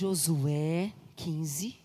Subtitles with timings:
[0.00, 1.78] Josué 15,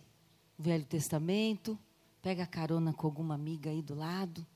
[0.58, 1.78] Velho Testamento.
[2.22, 4.48] Pega carona com alguma amiga aí do lado.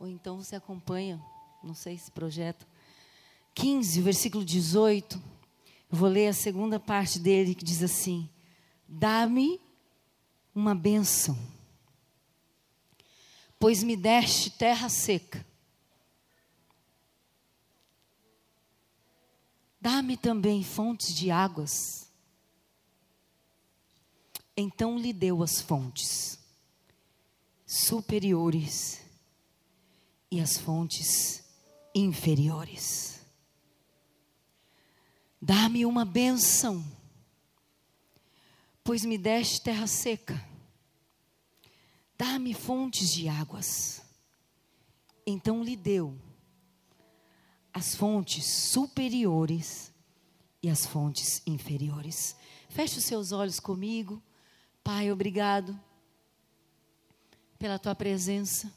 [0.00, 1.22] Ou então você acompanha,
[1.62, 2.66] não sei se projeto.
[3.54, 5.22] 15, versículo 18.
[5.92, 8.30] Eu vou ler a segunda parte dele que diz assim:
[8.88, 9.60] Dá-me
[10.54, 11.38] uma bênção,
[13.58, 15.44] pois me deste terra seca.
[19.84, 22.08] Dá-me também fontes de águas.
[24.56, 26.38] Então lhe deu as fontes
[27.66, 29.02] superiores
[30.30, 31.44] e as fontes
[31.94, 33.20] inferiores.
[35.38, 36.82] Dá-me uma bênção,
[38.82, 40.42] pois me deste terra seca.
[42.16, 44.00] Dá-me fontes de águas.
[45.26, 46.18] Então lhe deu
[47.74, 49.92] as fontes superiores
[50.62, 52.36] e as fontes inferiores.
[52.68, 54.22] Feche os seus olhos comigo.
[54.84, 55.78] Pai, obrigado
[57.58, 58.72] pela tua presença.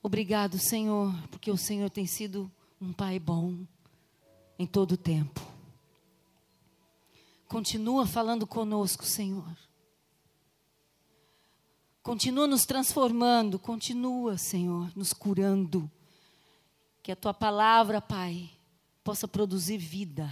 [0.00, 3.66] Obrigado, Senhor, porque o Senhor tem sido um Pai bom
[4.56, 5.40] em todo o tempo.
[7.48, 9.56] Continua falando conosco, Senhor.
[12.02, 15.90] Continua nos transformando, continua, Senhor, nos curando.
[17.08, 18.50] Que a tua palavra, Pai,
[19.02, 20.30] possa produzir vida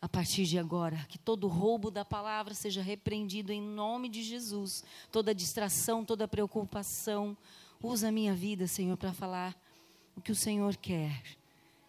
[0.00, 1.04] a partir de agora.
[1.10, 4.82] Que todo roubo da palavra seja repreendido em nome de Jesus.
[5.10, 7.36] Toda distração, toda preocupação,
[7.82, 9.54] Usa a minha vida, Senhor, para falar
[10.16, 11.22] o que o Senhor quer.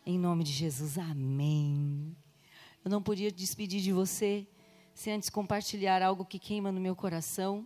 [0.05, 2.13] Em nome de Jesus, amém.
[2.83, 4.45] Eu não podia despedir de você
[4.93, 7.65] sem antes compartilhar algo que queima no meu coração.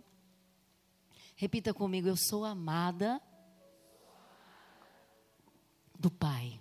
[1.34, 3.20] Repita comigo: Eu sou amada
[5.98, 6.58] do Pai.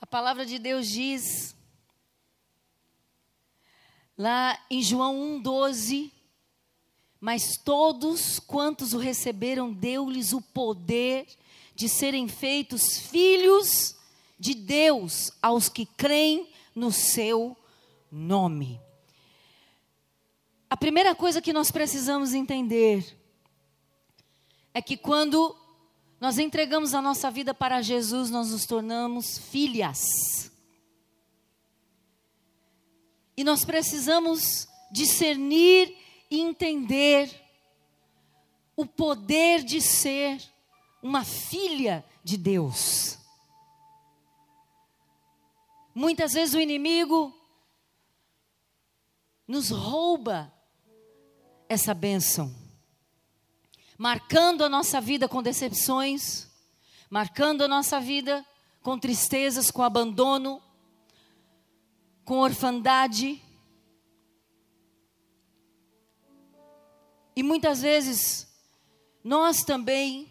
[0.00, 1.56] A palavra de Deus diz,
[4.18, 6.12] lá em João 1,12,
[7.20, 11.26] mas todos quantos o receberam, deu-lhes o poder
[11.74, 13.96] de serem feitos filhos
[14.38, 17.56] de Deus aos que creem no seu
[18.10, 18.78] nome.
[20.68, 23.16] A primeira coisa que nós precisamos entender
[24.74, 25.56] é que quando
[26.24, 30.50] nós entregamos a nossa vida para Jesus, nós nos tornamos filhas.
[33.36, 35.94] E nós precisamos discernir
[36.30, 37.30] e entender
[38.74, 40.42] o poder de ser
[41.02, 43.18] uma filha de Deus.
[45.94, 47.38] Muitas vezes o inimigo
[49.46, 50.50] nos rouba
[51.68, 52.63] essa bênção,
[53.98, 56.48] marcando a nossa vida com decepções,
[57.10, 58.44] marcando a nossa vida
[58.82, 60.62] com tristezas, com abandono,
[62.24, 63.42] com orfandade,
[67.36, 68.46] E muitas vezes
[69.22, 70.28] nós também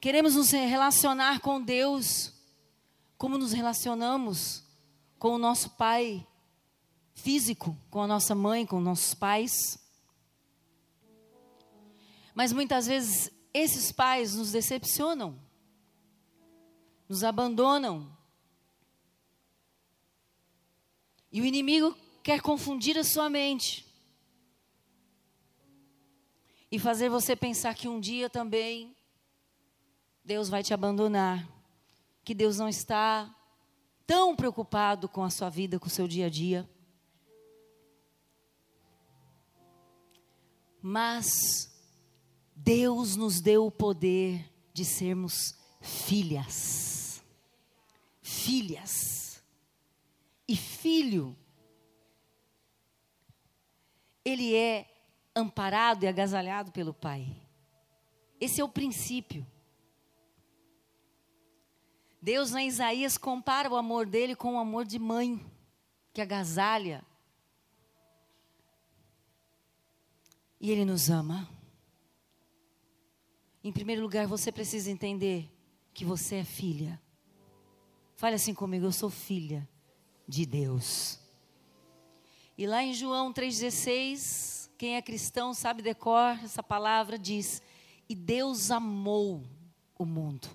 [0.00, 2.32] queremos nos relacionar com Deus
[3.18, 4.62] como nos relacionamos
[5.18, 6.26] com o nosso pai
[7.14, 9.78] físico, com a nossa mãe, com nossos pais.
[12.34, 15.38] Mas muitas vezes esses pais nos decepcionam,
[17.08, 18.16] nos abandonam.
[21.30, 23.86] E o inimigo quer confundir a sua mente
[26.70, 28.96] e fazer você pensar que um dia também
[30.24, 31.46] Deus vai te abandonar,
[32.24, 33.34] que Deus não está
[34.06, 36.68] tão preocupado com a sua vida, com o seu dia a dia.
[40.80, 41.71] Mas
[42.64, 47.20] Deus nos deu o poder de sermos filhas.
[48.20, 49.42] Filhas.
[50.46, 51.36] E filho,
[54.24, 54.86] ele é
[55.34, 57.36] amparado e agasalhado pelo Pai.
[58.40, 59.44] Esse é o princípio.
[62.20, 65.44] Deus, em Isaías, compara o amor dele com o amor de mãe,
[66.12, 67.04] que agasalha.
[70.60, 71.61] E ele nos ama.
[73.64, 75.48] Em primeiro lugar, você precisa entender
[75.94, 77.00] que você é filha.
[78.16, 79.68] Fale assim comigo, eu sou filha
[80.26, 81.20] de Deus.
[82.56, 87.62] E lá em João 3,16, quem é cristão sabe decor essa palavra diz:
[88.08, 89.44] "E Deus amou
[89.98, 90.48] o mundo".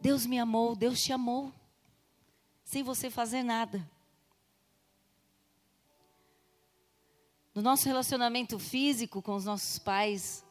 [0.00, 1.52] Deus me amou, Deus te amou.
[2.64, 3.88] Sem você fazer nada.
[7.54, 10.44] No nosso relacionamento físico com os nossos pais,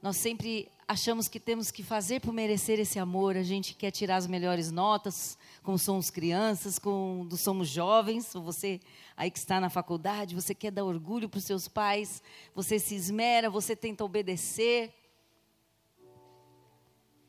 [0.00, 3.36] nós sempre achamos que temos que fazer por merecer esse amor.
[3.36, 8.80] A gente quer tirar as melhores notas, como somos crianças, quando somos jovens, ou você
[9.14, 12.22] aí que está na faculdade, você quer dar orgulho para os seus pais,
[12.54, 14.94] você se esmera, você tenta obedecer.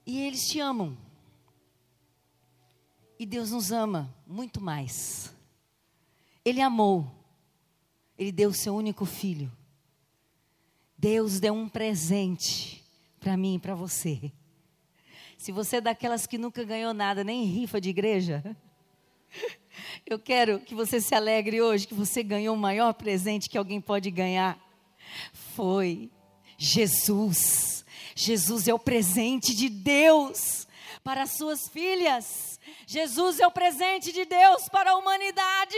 [0.05, 0.97] E eles te amam.
[3.19, 5.35] E Deus nos ama muito mais.
[6.45, 7.11] Ele amou.
[8.17, 9.51] Ele deu o seu único filho.
[10.97, 12.78] Deus deu um presente
[13.19, 14.31] para mim e para você.
[15.37, 18.43] Se você é daquelas que nunca ganhou nada, nem rifa de igreja,
[20.05, 23.79] eu quero que você se alegre hoje que você ganhou o maior presente que alguém
[23.79, 24.59] pode ganhar.
[25.55, 26.09] Foi
[26.57, 27.85] Jesus.
[28.15, 30.67] Jesus é o presente de Deus
[31.03, 32.48] para as suas filhas.
[32.85, 35.77] Jesus é o presente de Deus para a humanidade.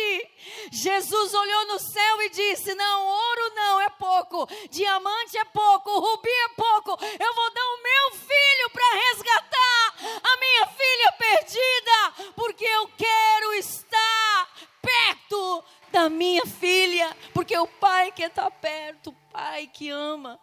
[0.71, 6.29] Jesus olhou no céu e disse: Não, ouro não é pouco, diamante é pouco, rubi
[6.29, 6.91] é pouco.
[7.03, 13.53] Eu vou dar o meu filho para resgatar a minha filha perdida, porque eu quero
[13.53, 14.49] estar
[14.81, 20.39] perto da minha filha, porque o pai quer estar perto, o pai que ama,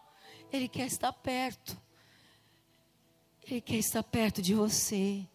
[0.52, 1.76] ele quer estar perto.
[3.50, 5.26] Ele quer estar perto de você.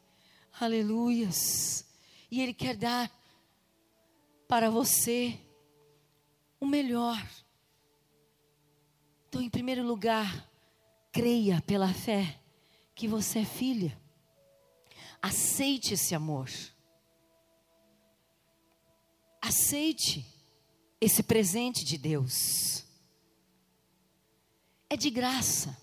[0.59, 1.85] Aleluias.
[2.29, 3.11] E Ele quer dar
[4.47, 5.39] para você
[6.59, 7.21] o melhor.
[9.27, 10.49] Então, em primeiro lugar,
[11.11, 12.39] creia pela fé
[12.93, 13.99] que você é filha.
[15.21, 16.49] Aceite esse amor.
[19.41, 20.25] Aceite
[21.01, 22.85] esse presente de Deus.
[24.89, 25.75] É de graça.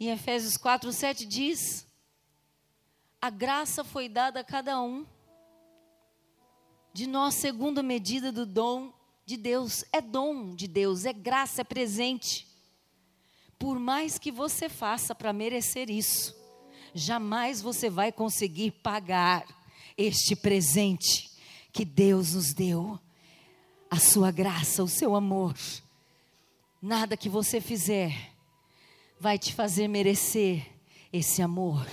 [0.00, 1.83] Em Efésios 4, 7 diz:
[3.24, 5.06] A graça foi dada a cada um
[6.92, 8.92] de nós, segundo a medida do dom
[9.24, 9.82] de Deus.
[9.90, 12.46] É dom de Deus, é graça, é presente.
[13.58, 16.36] Por mais que você faça para merecer isso,
[16.92, 19.46] jamais você vai conseguir pagar
[19.96, 21.30] este presente
[21.72, 23.00] que Deus nos deu,
[23.90, 25.56] a sua graça, o seu amor.
[26.82, 28.34] Nada que você fizer
[29.18, 30.66] vai te fazer merecer
[31.10, 31.86] esse amor.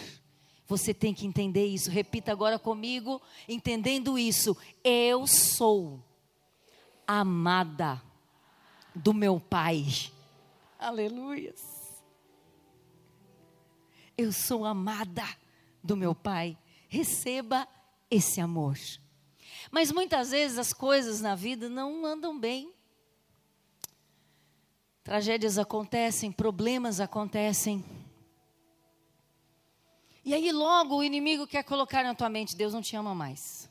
[0.71, 1.91] Você tem que entender isso.
[1.91, 4.56] Repita agora comigo, entendendo isso.
[4.81, 6.01] Eu sou
[7.06, 8.01] amada
[8.95, 9.85] do meu Pai.
[10.79, 11.62] Aleluias.
[14.18, 15.27] Eu sou amada
[15.83, 16.57] do meu Pai.
[16.88, 17.68] Receba
[18.09, 18.77] esse amor.
[19.69, 22.71] Mas muitas vezes as coisas na vida não andam bem.
[25.03, 27.83] Tragédias acontecem, problemas acontecem.
[30.23, 33.69] E aí logo o inimigo quer colocar na tua mente: Deus não te ama mais.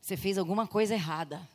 [0.00, 1.48] Você fez alguma coisa errada.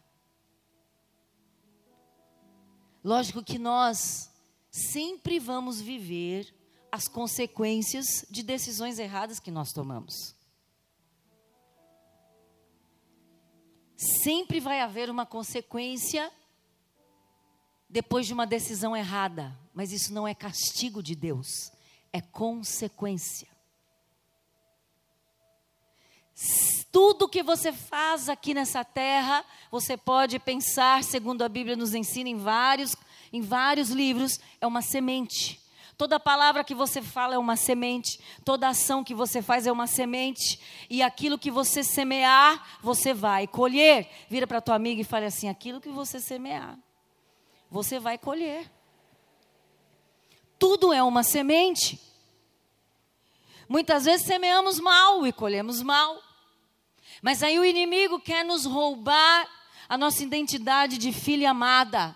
[3.04, 4.32] Lógico que nós
[4.70, 6.54] sempre vamos viver
[6.92, 10.36] as consequências de decisões erradas que nós tomamos.
[13.96, 16.32] Sempre vai haver uma consequência
[17.90, 21.72] depois de uma decisão errada, mas isso não é castigo de Deus,
[22.18, 23.48] é consequência.
[26.92, 32.30] Tudo que você faz aqui nessa terra, você pode pensar, segundo a Bíblia nos ensina
[32.30, 32.96] em vários,
[33.32, 35.62] em vários livros, é uma semente.
[35.98, 39.88] Toda palavra que você fala é uma semente, toda ação que você faz é uma
[39.88, 40.60] semente,
[40.90, 44.08] e aquilo que você semear, você vai colher.
[44.30, 46.78] Vira para tua amiga e fale assim: aquilo que você semear,
[47.70, 48.72] você vai colher.
[50.60, 52.07] Tudo é uma semente.
[53.68, 56.22] Muitas vezes semeamos mal e colhemos mal.
[57.22, 59.48] Mas aí o inimigo quer nos roubar
[59.90, 62.16] a nossa identidade de filha amada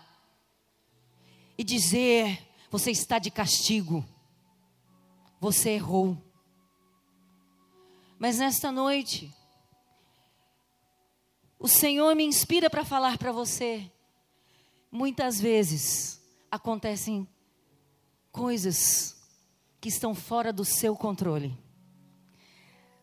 [1.56, 4.04] e dizer: você está de castigo,
[5.40, 6.16] você errou.
[8.18, 9.32] Mas nesta noite,
[11.58, 13.90] o Senhor me inspira para falar para você
[14.92, 17.26] muitas vezes acontecem
[18.30, 19.21] coisas
[19.82, 21.58] que estão fora do seu controle.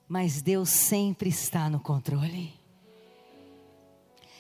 [0.08, 2.54] Mas Deus sempre está no controle.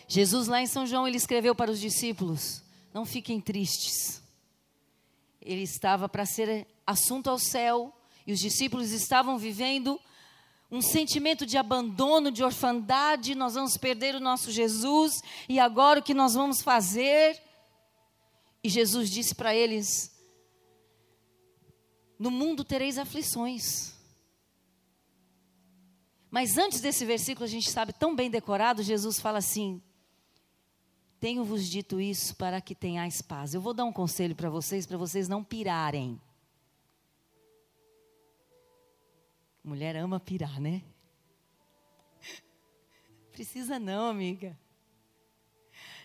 [0.08, 4.24] Jesus, lá em São João, ele escreveu para os discípulos: Não fiquem tristes.
[5.42, 7.94] Ele estava para ser assunto ao céu,
[8.26, 10.00] e os discípulos estavam vivendo
[10.72, 16.04] um sentimento de abandono, de orfandade, nós vamos perder o nosso Jesus, e agora o
[16.04, 17.38] que nós vamos fazer?
[18.64, 20.19] E Jesus disse para eles:
[22.20, 23.98] No mundo tereis aflições.
[26.30, 29.82] Mas antes desse versículo, a gente sabe tão bem decorado, Jesus fala assim:
[31.20, 33.54] Tenho-vos dito isso para que tenhais paz.
[33.54, 36.22] Eu vou dar um conselho para vocês, para vocês não pirarem.
[39.64, 40.84] Mulher ama pirar, né?
[43.32, 44.58] Precisa não, amiga.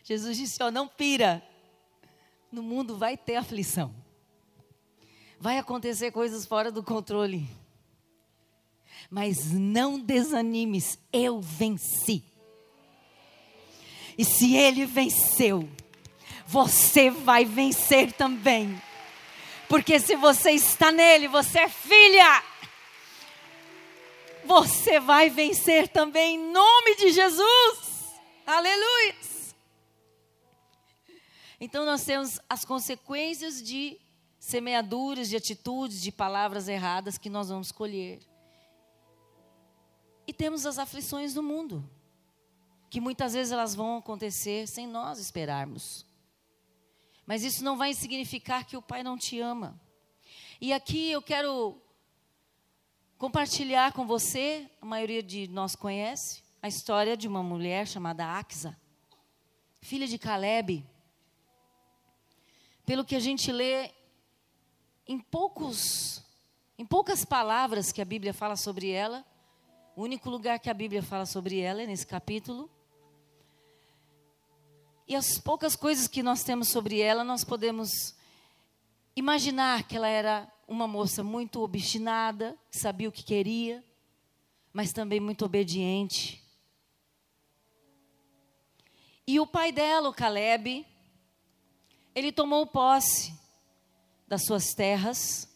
[0.05, 1.43] Jesus disse: ó, não pira.
[2.53, 4.04] No mundo vai ter aflição.
[5.41, 7.49] Vai acontecer coisas fora do controle.
[9.11, 12.25] Mas não desanimes, eu venci.
[14.17, 15.69] E se ele venceu,
[16.47, 18.81] você vai vencer também.
[19.69, 22.43] Porque se você está nele, você é filha.
[24.45, 28.15] Você vai vencer também em nome de Jesus.
[28.47, 29.17] Aleluia.
[31.61, 33.99] Então nós temos as consequências de
[34.45, 38.21] semeaduras, de atitudes, de palavras erradas que nós vamos colher.
[40.27, 41.89] E temos as aflições do mundo
[42.91, 46.05] que muitas vezes elas vão acontecer sem nós esperarmos.
[47.25, 49.81] Mas isso não vai significar que o Pai não te ama.
[50.61, 51.81] E aqui eu quero
[53.17, 58.79] compartilhar com você, a maioria de nós conhece, a história de uma mulher chamada Axa,
[59.81, 60.87] filha de Caleb.
[62.85, 63.91] Pelo que a gente lê
[65.07, 66.23] em poucos
[66.77, 69.25] em poucas palavras que a Bíblia fala sobre ela,
[69.95, 72.69] o único lugar que a Bíblia fala sobre ela é nesse capítulo.
[75.07, 78.17] E as poucas coisas que nós temos sobre ela, nós podemos
[79.15, 83.85] imaginar que ela era uma moça muito obstinada, que sabia o que queria,
[84.73, 86.43] mas também muito obediente.
[89.25, 90.85] E o pai dela, o Caleb,
[92.17, 93.44] ele tomou posse
[94.27, 95.49] das suas terras,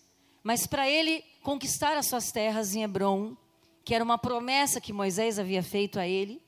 [0.43, 3.37] mas para ele conquistar as suas terras em Hebron,
[3.85, 6.43] que era uma promessa que Moisés havia feito a ele,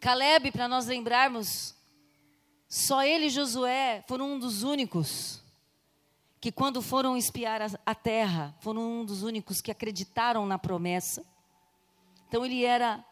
[0.00, 1.74] Caleb, para nós lembrarmos,
[2.68, 5.42] só ele e Josué foram um dos únicos
[6.40, 11.24] que, quando foram espiar a, a terra, foram um dos únicos que acreditaram na promessa.
[12.28, 13.02] Então, ele era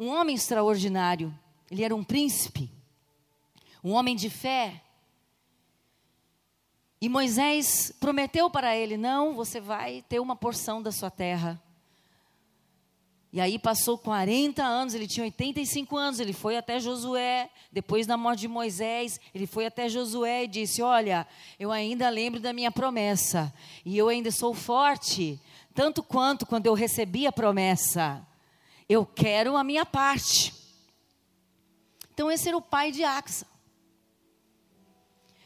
[0.00, 1.32] um homem extraordinário,
[1.70, 2.72] ele era um príncipe,
[3.84, 4.82] um homem de fé.
[7.00, 11.60] E Moisés prometeu para ele: não, você vai ter uma porção da sua terra.
[13.32, 18.16] E aí passou 40 anos, ele tinha 85 anos, ele foi até Josué, depois da
[18.16, 21.26] morte de Moisés, ele foi até Josué e disse: Olha,
[21.58, 23.52] eu ainda lembro da minha promessa,
[23.84, 25.38] e eu ainda sou forte,
[25.74, 28.26] tanto quanto quando eu recebi a promessa.
[28.88, 30.54] Eu quero a minha parte.
[32.14, 33.46] Então, esse era o pai de Axa.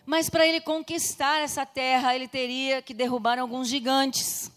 [0.05, 4.51] Mas para ele conquistar essa terra, ele teria que derrubar alguns gigantes.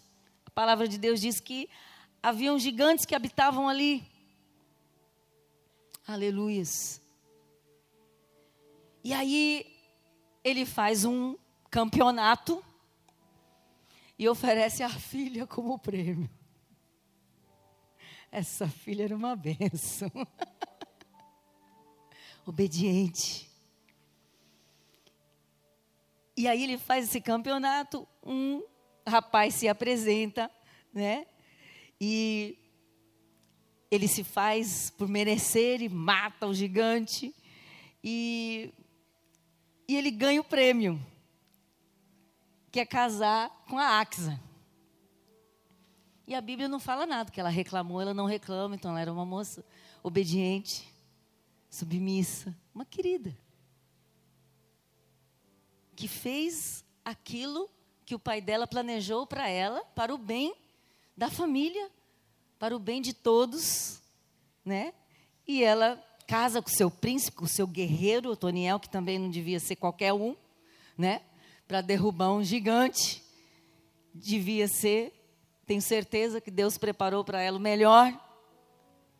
[0.46, 1.68] A palavra de Deus diz que
[2.22, 4.04] haviam gigantes que habitavam ali.
[6.06, 7.00] Aleluias.
[9.02, 9.66] E aí
[10.42, 11.36] ele faz um
[11.70, 12.64] campeonato
[14.18, 16.30] e oferece a filha como prêmio.
[18.30, 20.10] Essa filha era uma benção.
[22.46, 23.53] Obediente.
[26.36, 28.62] E aí ele faz esse campeonato, um
[29.06, 30.50] rapaz se apresenta,
[30.92, 31.26] né?
[32.00, 32.58] E
[33.90, 37.34] ele se faz por merecer e mata o gigante.
[38.02, 38.72] E,
[39.88, 41.00] e ele ganha o prêmio,
[42.72, 44.40] que é casar com a Axa.
[46.26, 49.12] E a Bíblia não fala nada, que ela reclamou, ela não reclama, então ela era
[49.12, 49.64] uma moça
[50.02, 50.88] obediente,
[51.70, 53.36] submissa, uma querida.
[55.96, 57.70] Que fez aquilo
[58.04, 60.54] que o pai dela planejou para ela, para o bem
[61.16, 61.90] da família,
[62.58, 64.00] para o bem de todos,
[64.64, 64.92] né?
[65.46, 69.76] E ela casa com seu príncipe, com seu guerreiro, Toniel, que também não devia ser
[69.76, 70.34] qualquer um,
[70.96, 71.20] né?
[71.68, 73.22] Para derrubar um gigante.
[74.14, 75.12] Devia ser,
[75.66, 78.12] tenho certeza que Deus preparou para ela o melhor.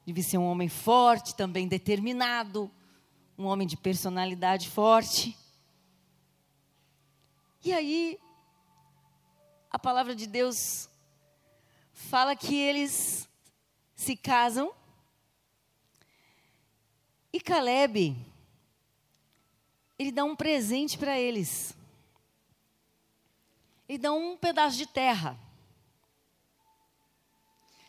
[0.06, 2.70] Devia ser um homem forte, também determinado,
[3.38, 5.36] um homem de personalidade forte.
[7.64, 8.20] E aí,
[9.70, 10.86] a palavra de Deus
[11.94, 13.26] fala que eles
[13.96, 14.70] se casam.
[17.32, 18.14] E Caleb,
[19.98, 21.74] ele dá um presente para eles.
[23.88, 25.38] Ele dá um pedaço de terra.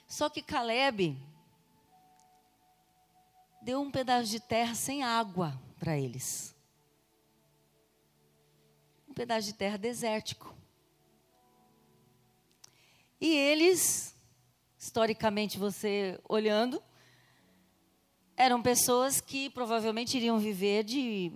[0.07, 1.21] Só que Caleb
[3.61, 6.54] deu um pedaço de terra sem água para eles.
[9.15, 10.53] Pedaço de terra desértico.
[13.19, 14.13] E eles,
[14.77, 16.83] historicamente você olhando,
[18.35, 21.31] eram pessoas que provavelmente iriam viver de,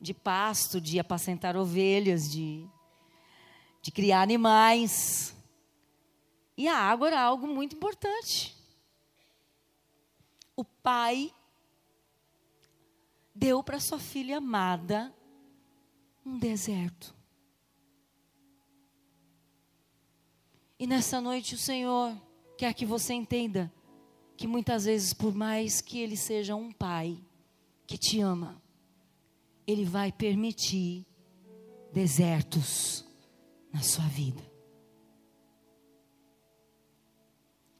[0.00, 2.66] de pasto, de apacentar ovelhas, de,
[3.82, 5.36] de criar animais.
[6.56, 8.56] E a água era algo muito importante.
[10.56, 11.30] O pai
[13.34, 15.14] deu para sua filha amada
[16.24, 17.14] um deserto.
[20.78, 22.16] E nessa noite o Senhor
[22.56, 23.72] quer que você entenda
[24.36, 27.18] que muitas vezes, por mais que Ele seja um pai
[27.86, 28.62] que te ama,
[29.66, 31.04] Ele vai permitir
[31.92, 33.04] desertos
[33.72, 34.42] na sua vida.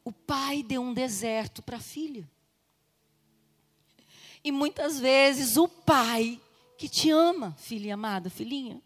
[0.05, 2.29] O pai deu um deserto para a filha.
[4.43, 6.41] E muitas vezes o pai
[6.81, 8.83] que te ama, filha amada, filhinha,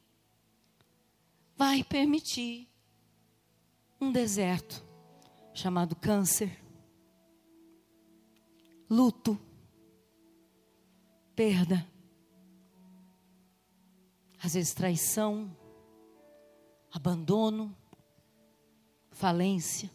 [1.57, 2.69] vai permitir
[4.01, 4.85] um deserto
[5.55, 6.61] chamado câncer,
[8.91, 9.39] luto,
[11.37, 11.89] perda,
[14.43, 15.57] às vezes traição,
[16.91, 17.73] abandono,
[19.13, 19.89] falência.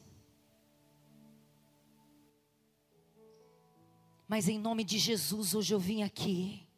[4.26, 6.69] Mas em nome de Jesus, hoje eu vim aqui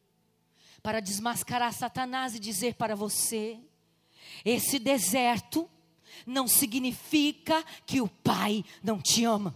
[0.82, 3.60] para desmascarar Satanás e dizer para você:
[4.44, 5.70] esse deserto
[6.26, 9.56] não significa que o Pai não te ama.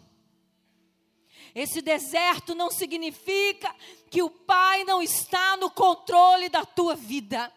[1.54, 3.74] Esse deserto não significa
[4.10, 7.52] que o Pai não está no controle da tua vida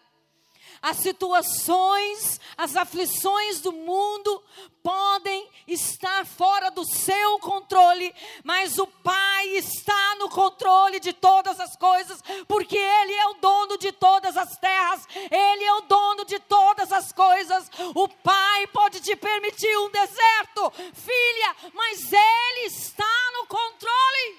[0.80, 4.42] as situações, as aflições do mundo
[4.82, 11.76] podem estar fora do seu controle, mas o Pai está no controle de todas as
[11.76, 16.38] coisas, porque Ele é o dono de todas as terras, Ele é o dono de
[16.38, 17.70] todas as coisas.
[17.94, 24.38] O Pai pode te permitir um deserto, filha, mas Ele está no controle.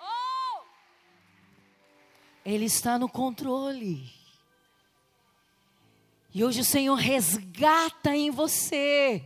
[0.00, 0.60] Oh!
[2.44, 4.21] Ele está no controle.
[6.34, 9.22] E hoje o Senhor resgata em você.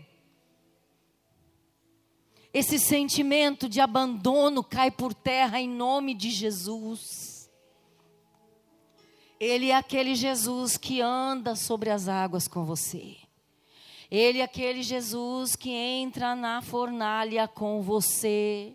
[2.52, 7.50] Esse sentimento de abandono cai por terra em nome de Jesus.
[9.38, 13.16] Ele é aquele Jesus que anda sobre as águas com você.
[14.10, 18.72] Ele é aquele Jesus que entra na fornalha com você.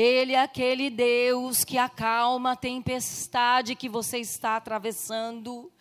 [0.00, 5.72] Ele é aquele Deus que acalma a tempestade que você está atravessando.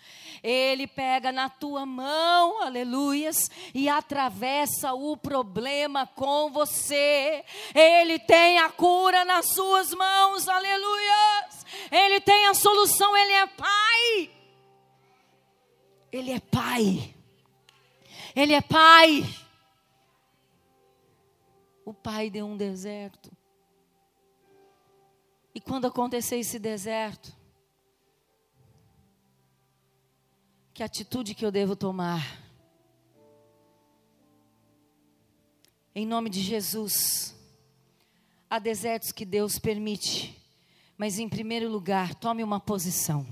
[0.42, 7.46] Ele pega na tua mão, aleluias, e atravessa o problema com você.
[7.76, 11.64] Ele tem a cura nas suas mãos, aleluias.
[11.92, 14.32] Ele tem a solução, ele é Pai.
[16.12, 17.14] Ele é Pai.
[18.36, 19.24] Ele é Pai.
[21.86, 23.37] O Pai deu um deserto.
[25.58, 27.36] E quando acontecer esse deserto,
[30.78, 32.22] Que atitude que eu devo tomar?
[35.96, 37.36] Em nome de Jesus.
[38.48, 40.40] Há desertos que Deus permite,
[40.96, 43.26] mas em primeiro lugar, tome uma posição.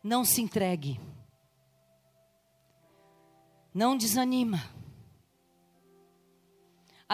[0.00, 1.00] Não se entregue.
[3.74, 4.73] Não desanima.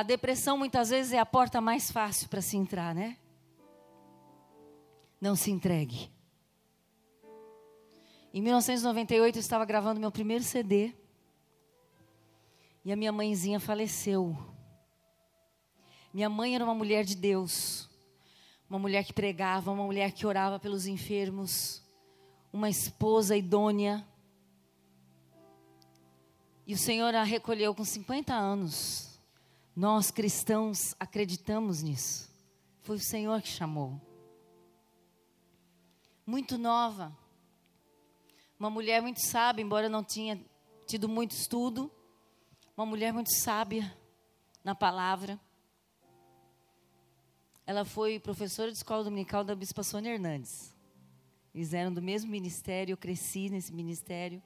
[0.01, 3.19] A depressão muitas vezes é a porta mais fácil para se entrar, né?
[5.21, 6.11] Não se entregue.
[8.33, 10.95] Em 1998 eu estava gravando meu primeiro CD.
[12.83, 14.35] E a minha mãezinha faleceu.
[16.15, 17.87] Minha mãe era uma mulher de Deus.
[18.71, 21.83] Uma mulher que pregava, uma mulher que orava pelos enfermos,
[22.51, 24.03] uma esposa idônea.
[26.67, 29.10] E o Senhor a recolheu com 50 anos.
[29.81, 32.31] Nós cristãos acreditamos nisso.
[32.83, 33.99] Foi o Senhor que chamou.
[36.27, 37.16] Muito nova.
[38.59, 40.38] Uma mulher muito sábia, embora não tinha
[40.87, 41.90] tido muito estudo.
[42.77, 43.90] Uma mulher muito sábia
[44.62, 45.40] na palavra.
[47.66, 50.77] Ela foi professora de escola dominical da Bispa Sônia Hernandes.
[51.55, 54.43] Eles eram do mesmo ministério, eu cresci nesse ministério.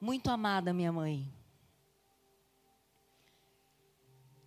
[0.00, 1.39] Muito amada minha mãe.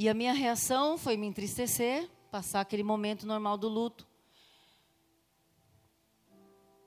[0.04, 4.06] E a minha reação foi me entristecer, passar aquele momento normal do luto.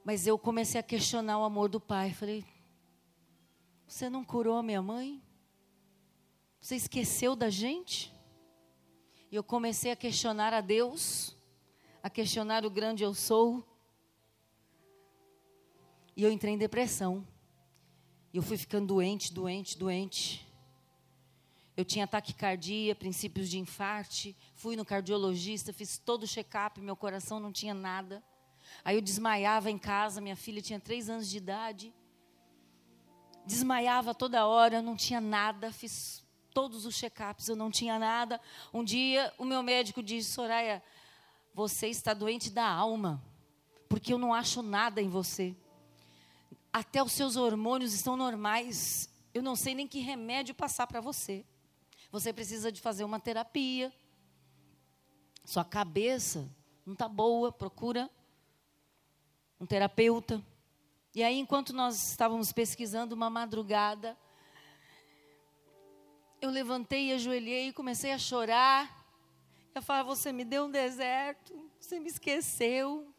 [0.04, 2.12] Mas eu comecei a questionar o amor do pai.
[2.12, 2.44] Falei:
[3.88, 5.22] Você não curou a minha mãe?
[6.60, 8.12] Você esqueceu da gente?
[9.32, 11.34] E eu comecei a questionar a Deus,
[12.02, 13.66] a questionar o grande eu sou.
[16.14, 17.26] E eu entrei em depressão.
[18.30, 20.45] E eu fui ficando doente, doente, doente.
[21.76, 24.34] Eu tinha taquicardia, princípios de infarte.
[24.54, 28.24] Fui no cardiologista, fiz todo o check-up, meu coração não tinha nada.
[28.82, 31.94] Aí eu desmaiava em casa, minha filha tinha três anos de idade.
[33.44, 38.40] Desmaiava toda hora, não tinha nada, fiz todos os check-ups, eu não tinha nada.
[38.72, 40.82] Um dia o meu médico disse: Soraya,
[41.52, 43.22] você está doente da alma,
[43.86, 45.54] porque eu não acho nada em você.
[46.72, 49.10] Até os seus hormônios estão normais.
[49.34, 51.44] Eu não sei nem que remédio passar para você.
[52.10, 53.92] Você precisa de fazer uma terapia.
[55.44, 56.48] Sua cabeça
[56.84, 58.10] não está boa, procura
[59.60, 60.42] um terapeuta.
[61.14, 64.16] E aí, enquanto nós estávamos pesquisando uma madrugada,
[66.40, 69.04] eu levantei, ajoelhei e comecei a chorar.
[69.74, 73.12] Eu falava: Você me deu um deserto, você me esqueceu.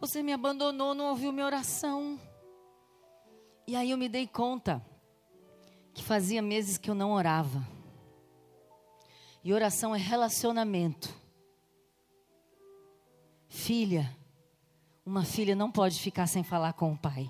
[0.00, 2.20] Você me abandonou, não ouviu minha oração.
[3.66, 4.84] E aí eu me dei conta
[5.98, 7.66] que fazia meses que eu não orava.
[9.42, 11.12] E oração é relacionamento.
[13.48, 14.16] Filha,
[15.04, 17.28] uma filha não pode ficar sem falar com o pai.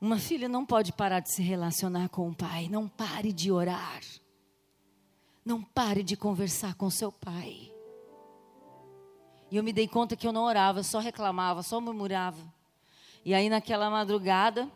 [0.00, 2.68] Uma filha não pode parar de se relacionar com o pai.
[2.68, 4.00] Não pare de orar.
[5.44, 7.72] Não pare de conversar com seu pai.
[9.52, 12.52] E eu me dei conta que eu não orava, só reclamava, só murmurava.
[13.24, 14.68] E aí naquela madrugada,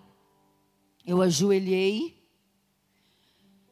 [1.09, 2.19] eu ajoelhei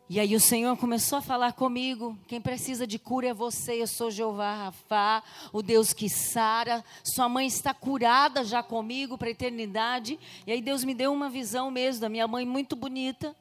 [0.08, 3.86] e aí o Senhor começou a falar comigo: quem precisa de cura é você, eu
[3.86, 5.22] sou Jeová Rafá,
[5.52, 6.84] o Deus que sara.
[7.04, 10.18] Sua mãe está curada já comigo para a eternidade.
[10.46, 13.36] E aí Deus me deu uma visão mesmo da minha mãe muito bonita.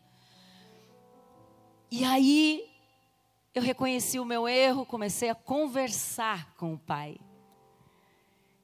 [1.90, 2.68] E aí
[3.54, 7.16] eu reconheci o meu erro, comecei a conversar com o Pai.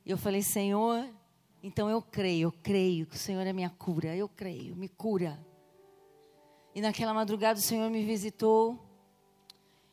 [0.04, 1.08] E eu falei: Senhor,
[1.64, 5.40] então eu creio, eu creio que o Senhor é minha cura, eu creio, me cura.
[6.74, 8.80] E naquela madrugada o Senhor me visitou.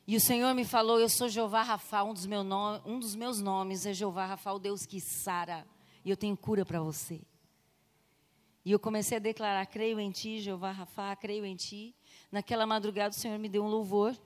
[0.07, 3.15] E o Senhor me falou: Eu sou Jeová Rafa, um dos, meu nome, um dos
[3.15, 5.67] meus nomes é Jeová Rafa, o Deus que sara.
[6.05, 7.21] E eu tenho cura para você.
[8.65, 11.95] E eu comecei a declarar: Creio em ti, Jeová Rafa, creio em ti.
[12.33, 14.17] Naquela madrugada o Senhor me deu um louvor.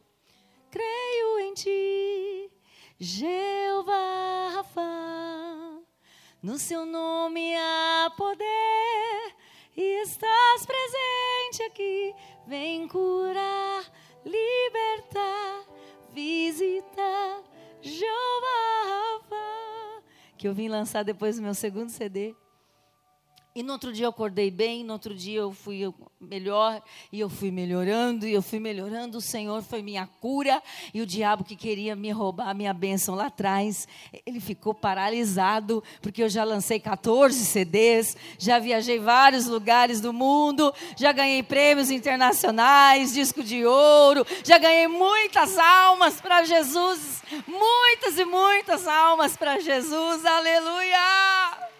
[0.70, 2.50] Creio em ti,
[2.98, 5.71] Jeová Rafa.
[6.42, 9.32] No seu nome há poder
[9.76, 12.12] e estás presente aqui.
[12.48, 13.84] Vem curar,
[14.26, 15.64] libertar,
[16.12, 17.44] visitar,
[17.80, 19.22] Jeová.
[20.36, 22.34] Que eu vim lançar depois do meu segundo CD.
[23.54, 27.28] E no outro dia eu acordei bem, no outro dia eu fui melhor, e eu
[27.28, 29.18] fui melhorando, e eu fui melhorando.
[29.18, 30.62] O Senhor foi minha cura,
[30.94, 33.86] e o diabo que queria me roubar a minha bênção lá atrás,
[34.24, 40.72] ele ficou paralisado, porque eu já lancei 14 CDs, já viajei vários lugares do mundo,
[40.96, 48.24] já ganhei prêmios internacionais, disco de ouro, já ganhei muitas almas para Jesus, muitas e
[48.24, 51.71] muitas almas para Jesus, aleluia!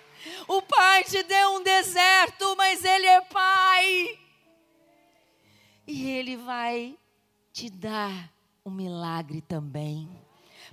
[0.49, 4.19] O Pai te deu um deserto, mas Ele é Pai.
[5.87, 6.97] E Ele vai
[7.53, 8.33] te dar
[8.65, 10.09] um milagre também.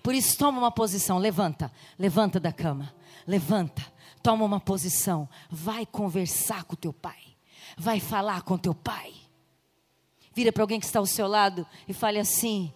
[0.02, 2.94] Por isso, toma uma posição, levanta, levanta da cama,
[3.28, 3.86] levanta,
[4.24, 7.20] toma uma posição, vai conversar com teu pai,
[7.78, 9.14] vai falar com teu pai.
[10.34, 12.74] Vira para alguém que está ao seu lado e fale assim: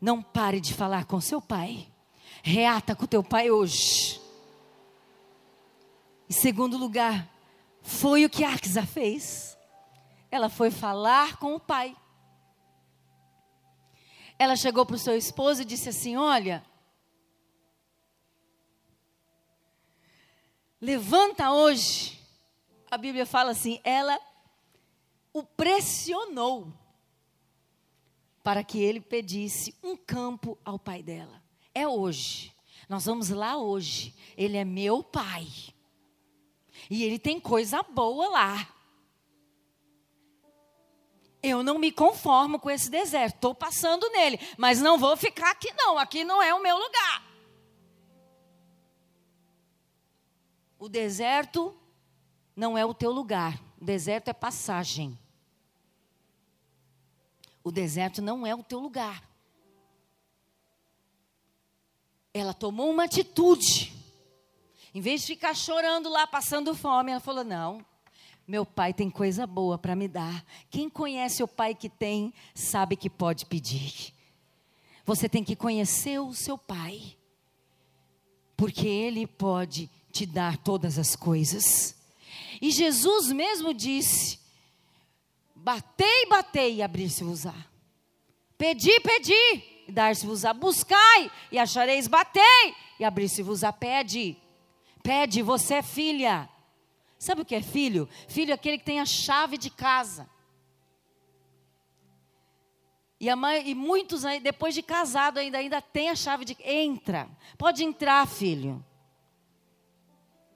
[0.00, 1.88] não pare de falar com seu pai,
[2.42, 4.19] reata com teu pai hoje.
[6.30, 7.28] Em segundo lugar,
[7.82, 9.58] foi o que Axa fez.
[10.30, 11.96] Ela foi falar com o pai.
[14.38, 16.64] Ela chegou para o seu esposo e disse assim: Olha,
[20.80, 22.16] levanta hoje.
[22.88, 24.16] A Bíblia fala assim: ela
[25.32, 26.72] o pressionou
[28.40, 31.42] para que ele pedisse um campo ao pai dela.
[31.74, 32.54] É hoje.
[32.88, 34.14] Nós vamos lá hoje.
[34.36, 35.48] Ele é meu pai.
[36.90, 38.68] E ele tem coisa boa lá.
[41.40, 43.36] Eu não me conformo com esse deserto.
[43.36, 45.96] Estou passando nele, mas não vou ficar aqui não.
[45.96, 47.24] Aqui não é o meu lugar.
[50.78, 51.74] O deserto
[52.56, 53.58] não é o teu lugar.
[53.80, 55.16] O deserto é passagem.
[57.62, 59.22] O deserto não é o teu lugar.
[62.34, 63.99] Ela tomou uma atitude.
[64.94, 67.84] Em vez de ficar chorando lá, passando fome, ela falou: Não,
[68.46, 70.44] meu pai tem coisa boa para me dar.
[70.68, 74.12] Quem conhece o pai que tem, sabe que pode pedir.
[75.04, 77.16] Você tem que conhecer o seu pai,
[78.56, 81.94] porque ele pode te dar todas as coisas.
[82.60, 84.40] E Jesus mesmo disse:
[85.54, 87.54] Batei, batei e abrir-se-vos-á.
[88.58, 90.52] Pedi, pedi e dar-se-vos-á.
[90.52, 92.08] Buscai e achareis.
[92.08, 93.72] Batei e abrir-se-vos-á.
[93.72, 94.36] Pede,
[95.02, 96.48] pede, você é filha.
[97.18, 98.08] Sabe o que é filho?
[98.28, 100.28] Filho é aquele que tem a chave de casa.
[103.20, 106.56] E, mãe, e muitos depois de casado, ainda, ainda tem a chave de.
[106.64, 107.28] Entra.
[107.58, 108.82] Pode entrar, filho.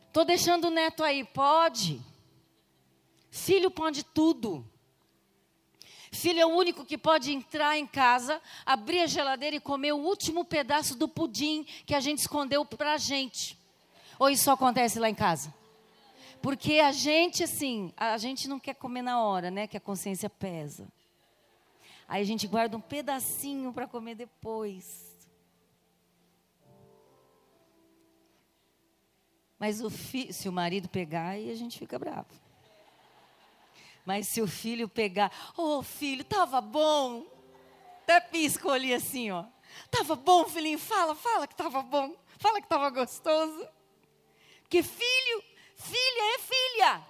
[0.07, 1.25] Estou deixando o neto aí.
[1.25, 2.01] Pode.
[3.31, 4.67] Filho pode tudo.
[6.11, 9.99] Filho é o único que pode entrar em casa, abrir a geladeira e comer o
[9.99, 13.59] último pedaço do pudim que a gente escondeu para a gente.
[14.19, 15.53] Ou isso só acontece lá em casa?
[16.41, 19.67] Porque a gente, assim, a gente não quer comer na hora, né?
[19.67, 20.87] Que a consciência pesa.
[22.07, 25.17] Aí a gente guarda um pedacinho para comer depois.
[29.59, 32.29] Mas o fi, se o marido pegar, aí a gente fica bravo.
[34.05, 37.25] Mas se o filho pegar, ô oh, filho, tava bom.
[38.03, 39.47] Até pisco ali assim, ó.
[39.91, 42.15] Tava bom, filhinho, fala, fala que tava bom.
[42.39, 43.67] Fala que tava gostoso.
[44.75, 45.45] Porque filho,
[45.77, 47.07] filha é filha.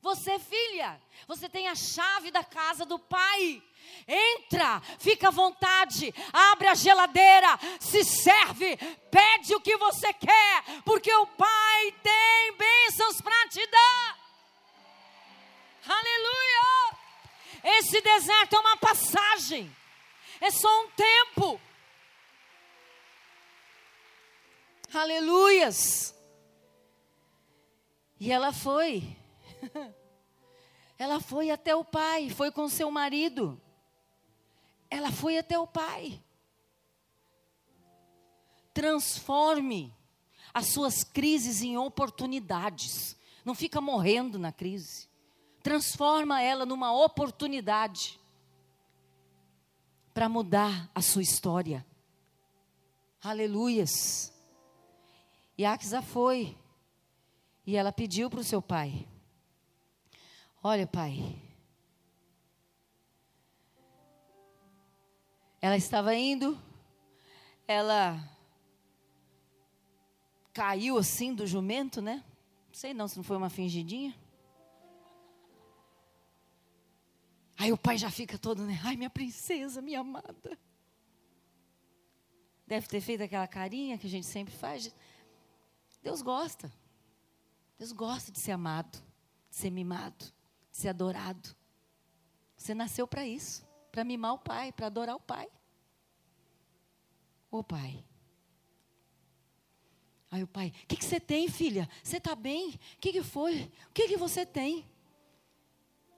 [0.00, 1.02] Você é filha.
[1.28, 3.62] Você tem a chave da casa do pai.
[4.08, 8.76] Entra, fica à vontade, abre a geladeira, se serve,
[9.10, 14.18] pede o que você quer, porque o Pai tem bênçãos para te dar.
[15.86, 16.96] Aleluia!
[17.78, 19.76] Esse deserto é uma passagem,
[20.40, 21.60] é só um tempo.
[24.94, 26.21] Aleluias!
[28.22, 29.16] E ela foi.
[30.96, 33.60] Ela foi até o pai, foi com seu marido.
[34.88, 36.22] Ela foi até o pai.
[38.72, 39.92] Transforme
[40.54, 43.16] as suas crises em oportunidades.
[43.44, 45.08] Não fica morrendo na crise.
[45.60, 48.20] Transforma ela numa oportunidade
[50.14, 51.84] para mudar a sua história.
[53.20, 54.32] Aleluias.
[55.58, 56.61] E Axa foi.
[57.66, 59.06] E ela pediu para o seu pai:
[60.62, 61.40] Olha, pai.
[65.60, 66.60] Ela estava indo,
[67.68, 68.18] ela
[70.52, 72.24] caiu assim do jumento, né?
[72.66, 74.12] Não sei não se não foi uma fingidinha.
[77.56, 78.80] Aí o pai já fica todo, né?
[78.82, 80.58] Ai, minha princesa, minha amada.
[82.66, 84.92] Deve ter feito aquela carinha que a gente sempre faz.
[86.02, 86.72] Deus gosta.
[87.82, 88.96] Deus gosta de ser amado,
[89.50, 90.32] de ser mimado
[90.70, 91.52] ser adorado.
[92.56, 95.48] Você nasceu para isso, para mimar o pai, para adorar o pai.
[97.50, 98.04] Ô pai.
[100.30, 101.88] Aí o pai, o que, que você tem, filha?
[102.04, 102.68] Você está bem?
[102.68, 103.64] O que, que foi?
[103.88, 104.88] O que, que você tem?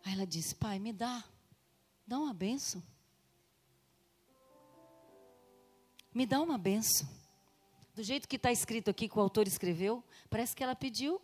[0.04, 1.24] Aí ela disse, pai, me dá,
[2.06, 2.82] dá uma benção.
[6.12, 7.08] Me dá uma benção.
[7.94, 11.22] Do jeito que está escrito aqui, que o autor escreveu, parece que ela pediu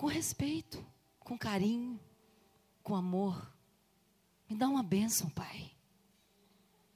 [0.00, 0.82] com respeito,
[1.18, 2.00] com carinho
[2.82, 3.52] com amor.
[4.48, 5.70] Me dá uma bênção, Pai.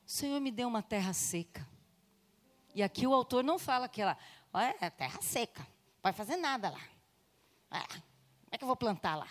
[0.07, 1.69] O Senhor me deu uma terra seca.
[2.75, 4.17] E aqui o autor não fala que ela,
[4.51, 6.81] olha, é terra seca, não vai fazer nada lá.
[7.69, 9.29] Como é que eu vou plantar lá?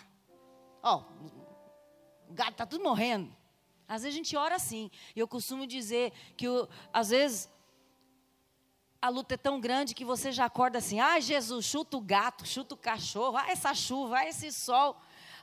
[0.83, 3.35] Ó, oh, o gado está tudo morrendo.
[3.87, 4.91] Às vezes a gente ora assim.
[5.15, 6.45] E eu costumo dizer que,
[6.93, 7.49] às vezes,
[9.03, 12.47] a luta é tão grande que você já acorda assim: ah, Jesus, chuta o gato,
[12.47, 14.95] chuta o cachorro, ah, essa chuva, ah, esse sol.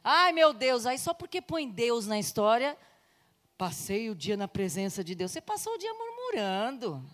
[0.03, 2.75] Ai, meu Deus, aí só porque põe Deus na história,
[3.59, 5.31] passei o dia na presença de Deus.
[5.31, 7.05] Você passou o dia murmurando.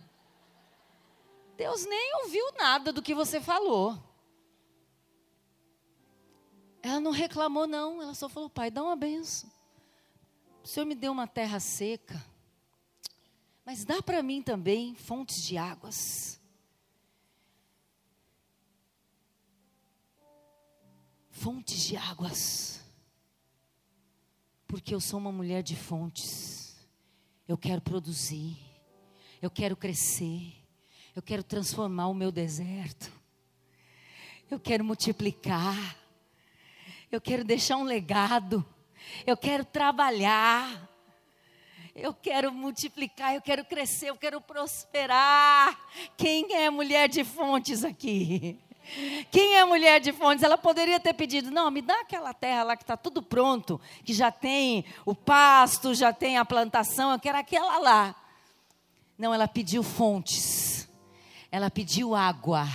[1.56, 4.00] Deus nem ouviu nada do que você falou.
[6.80, 8.00] Ela não reclamou, não.
[8.00, 9.50] Ela só falou: Pai, dá uma benção.
[10.62, 12.24] O Senhor me deu uma terra seca.
[13.66, 16.40] Mas dá para mim também fontes de águas.
[21.30, 22.80] Fontes de águas.
[24.68, 26.76] Porque eu sou uma mulher de fontes.
[27.48, 28.56] Eu quero produzir,
[29.42, 30.54] eu quero crescer,
[31.14, 33.12] eu quero transformar o meu deserto,
[34.50, 35.96] eu quero multiplicar,
[37.10, 38.66] eu quero deixar um legado,
[39.24, 40.88] eu quero trabalhar,
[41.96, 45.78] eu quero multiplicar, eu quero crescer, eu quero prosperar.
[46.16, 48.58] Quem é mulher de fontes aqui?
[49.30, 50.44] Quem é mulher de fontes?
[50.44, 54.12] Ela poderia ter pedido: não, me dá aquela terra lá que está tudo pronto, que
[54.12, 58.14] já tem o pasto, já tem a plantação, eu quero aquela lá.
[59.18, 60.86] Não, ela pediu fontes,
[61.50, 62.68] ela pediu água,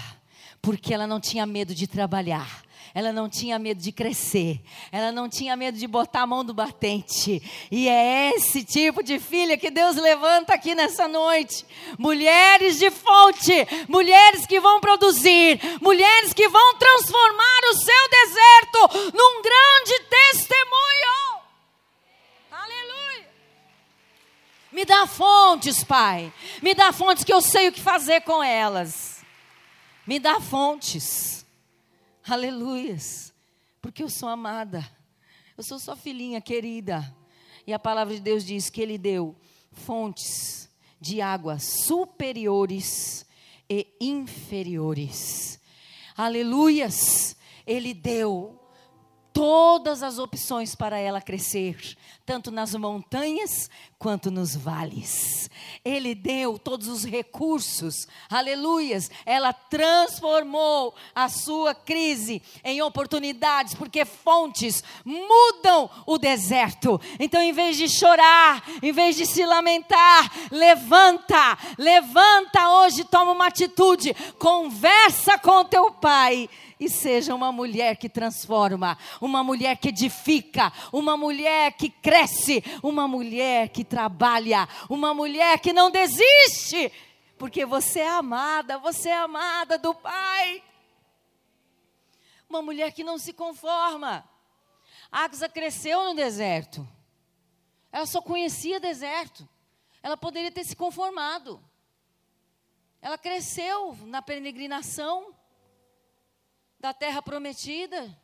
[0.60, 5.30] porque ela não tinha medo de trabalhar, ela não tinha medo de crescer, ela não
[5.30, 7.42] tinha medo de botar a mão do batente.
[7.72, 11.66] E é esse tipo de filha que Deus levanta aqui nessa noite.
[11.98, 13.54] Mulheres de fonte,
[13.88, 21.42] mulheres que vão produzir, mulheres que vão transformar o seu deserto num grande testemunho.
[22.52, 23.30] Aleluia.
[24.72, 26.32] Me dá fontes, Pai.
[26.62, 29.24] Me dá fontes que eu sei o que fazer com elas.
[30.06, 31.46] Me dá fontes.
[32.32, 33.34] Aleluias.
[33.82, 34.90] Porque eu sou amada.
[35.58, 37.14] Eu sou sua filhinha querida.
[37.68, 39.36] E a palavra de Deus diz que Ele deu
[39.74, 43.26] fontes de águas superiores
[43.70, 45.60] e inferiores.
[46.16, 47.36] Aleluias.
[47.68, 48.58] Ele deu
[49.34, 51.98] todas as opções para ela crescer,
[52.32, 55.50] tanto nas montanhas quanto nos vales.
[55.84, 59.12] Ele deu todos os recursos, aleluias.
[59.26, 67.02] Ela transformou a sua crise em oportunidades, porque fontes mudam o deserto.
[67.20, 73.48] Então, em vez de chorar, em vez de se lamentar, levanta, levanta hoje, toma uma
[73.48, 76.48] atitude, conversa com teu pai
[76.82, 82.21] e seja uma mulher que transforma, uma mulher que edifica, uma mulher que cresce,
[82.84, 86.92] uma mulher que trabalha, uma mulher que não desiste,
[87.38, 90.64] porque você é amada, você é amada do Pai.
[92.50, 94.28] Uma mulher que não se conforma.
[95.12, 96.88] Axa cresceu no deserto.
[97.92, 99.48] Ela só conhecia deserto.
[100.04, 101.64] Ela poderia ter se conformado.
[103.02, 105.34] Ela cresceu na peregrinação
[106.80, 108.16] da terra prometida.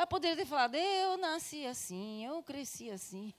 [0.00, 3.34] Ela poderia ter falado: Eu nasci assim, eu cresci assim.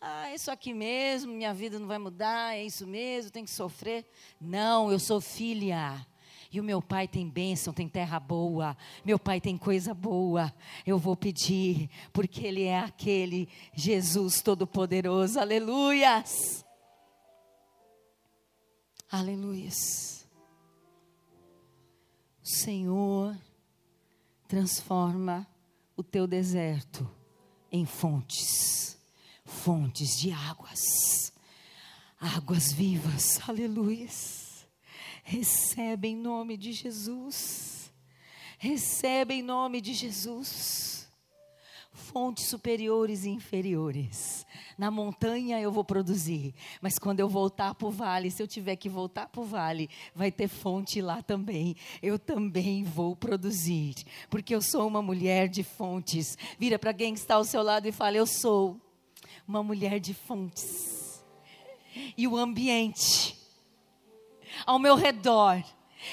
[0.00, 3.50] Ah, é isso aqui mesmo, minha vida não vai mudar, é isso mesmo, tem que
[3.52, 4.04] sofrer.
[4.40, 6.04] Não, eu sou filha.
[6.50, 8.76] E o meu pai tem bênção, tem terra boa.
[9.04, 10.52] Meu pai tem coisa boa.
[10.84, 15.38] Eu vou pedir, porque ele é aquele Jesus Todo-Poderoso.
[15.38, 16.66] Aleluias.
[19.08, 20.28] Aleluias.
[22.42, 23.36] O Senhor
[24.48, 25.46] transforma
[25.94, 27.08] o teu deserto
[27.70, 28.98] em fontes,
[29.44, 31.32] fontes de águas,
[32.18, 34.08] águas vivas, aleluia.
[35.22, 37.92] Recebe em nome de Jesus,
[38.56, 40.97] recebe em nome de Jesus,
[41.98, 44.46] fontes superiores e inferiores,
[44.78, 48.76] na montanha eu vou produzir, mas quando eu voltar para o vale, se eu tiver
[48.76, 51.76] que voltar para o vale, vai ter fonte lá também.
[52.00, 53.94] Eu também vou produzir,
[54.30, 56.38] porque eu sou uma mulher de fontes.
[56.58, 58.80] Vira para quem está ao seu lado e fala: Eu sou
[59.46, 61.22] uma mulher de fontes.
[62.16, 63.36] E o ambiente
[64.64, 65.62] ao meu redor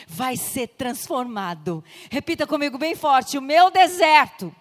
[0.08, 1.84] vai ser transformado.
[2.10, 4.54] Repita comigo bem forte: o meu deserto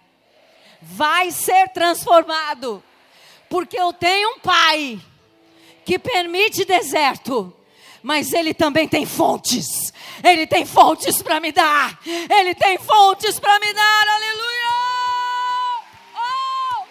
[0.84, 2.82] vai ser transformado
[3.54, 5.00] porque eu tenho um pai
[5.84, 7.54] que permite deserto,
[8.02, 9.92] mas ele também tem fontes.
[10.24, 11.98] Ele tem fontes para me dar.
[12.04, 14.08] Ele tem fontes para me dar.
[14.08, 14.74] Aleluia!
[16.16, 16.86] Oh!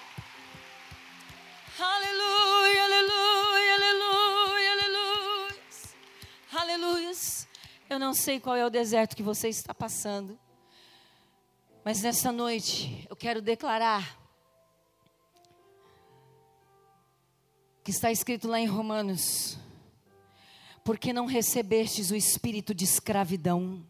[1.83, 5.55] Aleluia, aleluia, aleluia, aleluia.
[6.53, 7.11] Aleluia.
[7.89, 10.39] Eu não sei qual é o deserto que você está passando.
[11.83, 14.17] Mas nessa noite eu quero declarar
[17.83, 19.57] que está escrito lá em Romanos:
[20.81, 23.85] Porque não recebestes o espírito de escravidão,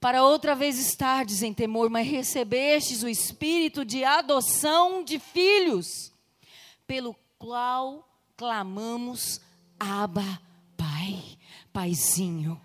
[0.00, 6.12] para outra vez estardes em temor, mas recebestes o espírito de adoção de filhos,
[6.86, 9.40] pelo qual clamamos,
[9.80, 10.40] Abba,
[10.76, 11.38] Pai,
[11.72, 12.60] Paizinho.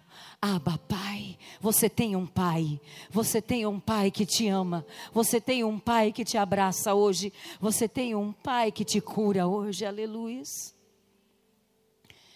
[0.55, 1.38] Aba, Pai.
[1.60, 2.79] Você tem um Pai.
[3.10, 4.86] Você tem um Pai que te ama.
[5.13, 7.33] Você tem um Pai que te abraça hoje.
[7.60, 9.86] Você tem um Pai que te cura hoje.
[9.86, 10.43] Aleluia.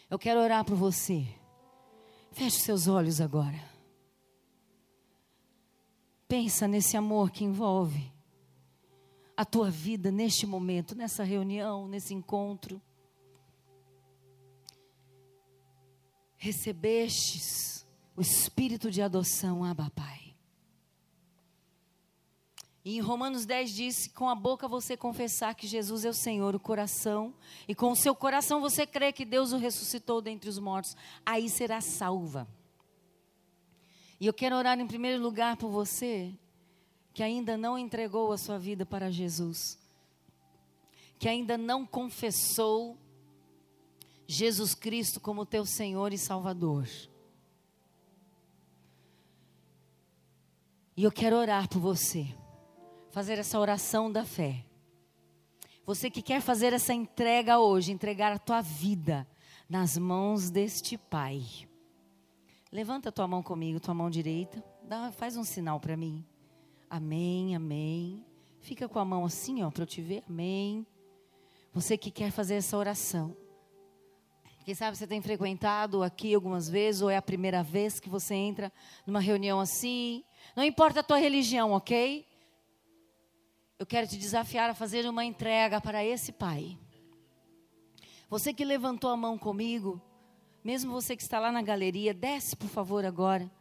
[0.09, 1.25] Eu quero orar por você.
[2.31, 3.69] Feche seus olhos agora.
[6.27, 8.11] Pensa nesse amor que envolve
[9.37, 12.81] a tua vida neste momento, nessa reunião, nesse encontro.
[16.37, 17.80] Recebestes
[18.15, 20.35] o espírito de adoção, Abba Pai.
[22.83, 26.55] E em Romanos 10 diz: com a boca você confessar que Jesus é o Senhor,
[26.55, 27.33] o coração,
[27.67, 30.95] e com o seu coração você crê que Deus o ressuscitou dentre os mortos,
[31.25, 32.47] aí será salva.
[34.19, 36.33] E eu quero orar em primeiro lugar por você
[37.13, 39.77] que ainda não entregou a sua vida para Jesus,
[41.19, 42.97] que ainda não confessou
[44.27, 46.87] Jesus Cristo como teu Senhor e Salvador.
[50.95, 52.27] E eu quero orar por você.
[53.09, 54.65] Fazer essa oração da fé.
[55.85, 59.27] Você que quer fazer essa entrega hoje, entregar a tua vida
[59.69, 61.43] nas mãos deste Pai.
[62.71, 64.63] Levanta a tua mão comigo, tua mão direita.
[64.83, 66.25] Dá, faz um sinal para mim.
[66.89, 68.25] Amém, amém.
[68.59, 70.23] Fica com a mão assim, ó, para eu te ver.
[70.29, 70.85] Amém.
[71.73, 73.35] Você que quer fazer essa oração.
[74.63, 78.35] Quem sabe você tem frequentado aqui algumas vezes, ou é a primeira vez que você
[78.35, 78.71] entra
[79.05, 80.23] numa reunião assim.
[80.55, 82.25] Não importa a tua religião, ok?
[83.79, 86.77] Eu quero te desafiar a fazer uma entrega para esse Pai.
[88.29, 90.01] Você que levantou a mão comigo,
[90.63, 93.51] mesmo você que está lá na galeria, desce por favor agora.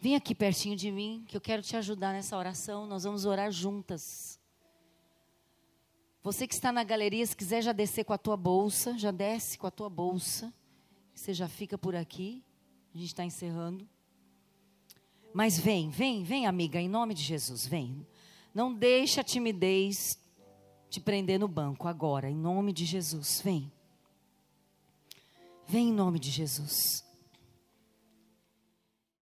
[0.00, 2.86] Vem aqui pertinho de mim, que eu quero te ajudar nessa oração.
[2.86, 4.38] Nós vamos orar juntas.
[6.22, 9.56] Você que está na galeria, se quiser já descer com a tua bolsa, já desce
[9.56, 10.52] com a tua bolsa.
[11.14, 12.42] Você já fica por aqui.
[12.94, 13.88] A gente está encerrando.
[15.34, 18.06] Mas vem, vem, vem, amiga, em nome de Jesus, vem.
[18.54, 20.16] Não deixe a timidez
[20.88, 23.70] te prender no banco agora, em nome de Jesus, vem.
[25.66, 27.03] Vem em nome de Jesus.